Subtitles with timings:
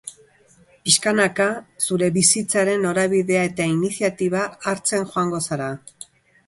[0.87, 1.47] Pixkanaka
[1.87, 5.75] zure bizitzaren norabidea eta iniziatiba hartzen joango zara.